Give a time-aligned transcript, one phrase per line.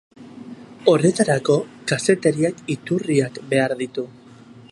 [0.93, 1.57] Horretarako
[1.91, 4.09] kazetariak iturriak behar ditu.